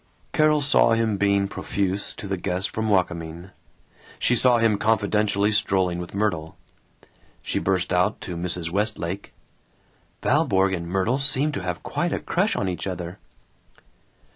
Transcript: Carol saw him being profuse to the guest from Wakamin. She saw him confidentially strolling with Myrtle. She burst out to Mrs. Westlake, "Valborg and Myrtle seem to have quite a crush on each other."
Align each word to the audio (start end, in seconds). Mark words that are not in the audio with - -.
Carol 0.33 0.61
saw 0.61 0.93
him 0.93 1.15
being 1.17 1.47
profuse 1.47 2.15
to 2.15 2.27
the 2.27 2.35
guest 2.35 2.71
from 2.71 2.89
Wakamin. 2.89 3.51
She 4.17 4.33
saw 4.35 4.57
him 4.57 4.79
confidentially 4.79 5.51
strolling 5.51 5.99
with 5.99 6.15
Myrtle. 6.15 6.57
She 7.43 7.59
burst 7.59 7.93
out 7.93 8.19
to 8.21 8.35
Mrs. 8.35 8.71
Westlake, 8.71 9.31
"Valborg 10.23 10.73
and 10.73 10.87
Myrtle 10.87 11.19
seem 11.19 11.51
to 11.51 11.61
have 11.61 11.83
quite 11.83 12.11
a 12.13 12.19
crush 12.19 12.55
on 12.55 12.67
each 12.67 12.87
other." 12.87 13.19